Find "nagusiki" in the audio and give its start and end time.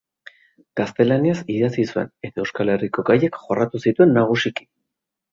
4.17-4.67